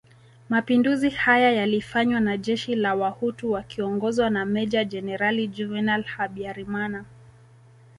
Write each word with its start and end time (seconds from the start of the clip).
Mapinduzi 0.49 1.09
haya 1.09 1.51
yalifanywa 1.51 2.19
na 2.19 2.37
jeshi 2.37 2.75
la 2.75 2.95
Wahutu 2.95 3.51
wakiongozwa 3.51 4.29
na 4.29 4.45
Meja 4.45 4.85
Jenerali 4.85 5.47
Juvenal 5.47 6.03
Habyarimana 6.03 7.05